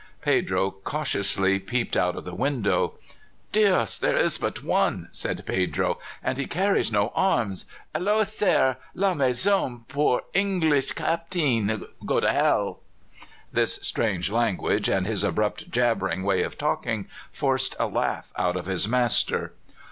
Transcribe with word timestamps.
Pedro 0.23 0.71
cautiously 0.71 1.59
peeped 1.59 1.95
out 1.95 2.15
of 2.15 2.23
the 2.23 2.33
window. 2.33 2.95
"Dios! 3.51 3.99
there 3.99 4.17
is 4.17 4.39
but 4.39 4.63
one," 4.63 5.07
said 5.11 5.45
Pedro, 5.45 5.99
"and 6.23 6.39
he 6.39 6.47
carries 6.47 6.91
no 6.91 7.09
arms. 7.13 7.65
Hallo, 7.93 8.23
sair! 8.23 8.77
la 8.95 9.13
maison 9.13 9.85
for 9.87 10.23
Inglis 10.33 10.91
Captin! 10.93 11.85
Go 12.03 12.19
to 12.19 12.31
hell!" 12.33 12.79
This 13.53 13.75
strange 13.83 14.31
language, 14.31 14.89
and 14.89 15.05
his 15.05 15.23
abrupt, 15.23 15.69
jabbering 15.69 16.23
way 16.23 16.41
of 16.41 16.57
talking, 16.57 17.07
forced 17.31 17.75
a 17.79 17.85
laugh 17.85 18.33
out 18.35 18.55
of 18.57 18.65
his 18.65 18.87
master. 18.87 19.53